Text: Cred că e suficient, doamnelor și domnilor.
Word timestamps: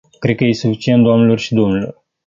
Cred 0.19 0.35
că 0.35 0.43
e 0.43 0.53
suficient, 0.53 1.03
doamnelor 1.03 1.39
și 1.39 1.53
domnilor. 1.53 2.03